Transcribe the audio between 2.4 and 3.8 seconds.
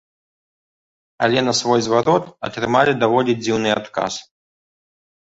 атрымалі даволі дзіўны